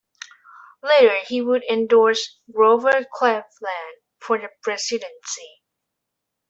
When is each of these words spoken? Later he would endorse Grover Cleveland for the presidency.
Later 0.81 1.13
he 1.27 1.43
would 1.43 1.63
endorse 1.65 2.39
Grover 2.51 3.05
Cleveland 3.13 3.97
for 4.19 4.39
the 4.39 4.49
presidency. 4.63 5.61